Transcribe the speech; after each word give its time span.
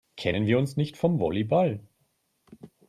Kennen 0.17 0.47
wir 0.47 0.57
uns 0.57 0.77
nicht 0.77 0.97
vom 0.97 1.19
Volleyball? 1.19 1.79